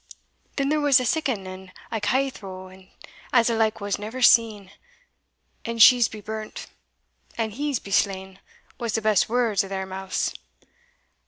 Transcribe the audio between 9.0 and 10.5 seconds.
best words o' their mouths.